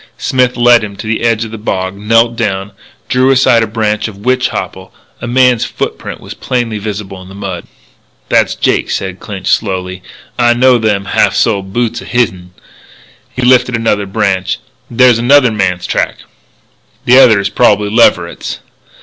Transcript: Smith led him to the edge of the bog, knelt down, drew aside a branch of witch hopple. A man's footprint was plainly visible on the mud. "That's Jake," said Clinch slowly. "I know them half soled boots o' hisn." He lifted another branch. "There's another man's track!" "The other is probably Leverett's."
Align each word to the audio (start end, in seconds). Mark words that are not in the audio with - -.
Smith 0.17 0.57
led 0.57 0.83
him 0.83 0.95
to 0.95 1.05
the 1.05 1.21
edge 1.21 1.45
of 1.45 1.51
the 1.51 1.59
bog, 1.59 1.95
knelt 1.95 2.35
down, 2.35 2.71
drew 3.07 3.29
aside 3.29 3.61
a 3.61 3.67
branch 3.67 4.07
of 4.07 4.17
witch 4.25 4.47
hopple. 4.49 4.91
A 5.21 5.27
man's 5.27 5.63
footprint 5.63 6.19
was 6.19 6.33
plainly 6.33 6.79
visible 6.79 7.17
on 7.17 7.29
the 7.29 7.35
mud. 7.35 7.65
"That's 8.27 8.55
Jake," 8.55 8.89
said 8.89 9.19
Clinch 9.19 9.45
slowly. 9.45 10.01
"I 10.39 10.55
know 10.55 10.79
them 10.79 11.05
half 11.05 11.35
soled 11.35 11.71
boots 11.71 12.01
o' 12.01 12.05
hisn." 12.05 12.51
He 13.29 13.43
lifted 13.43 13.75
another 13.75 14.07
branch. 14.07 14.57
"There's 14.89 15.19
another 15.19 15.51
man's 15.51 15.85
track!" 15.85 16.21
"The 17.05 17.19
other 17.19 17.39
is 17.39 17.49
probably 17.49 17.91
Leverett's." 17.91 18.59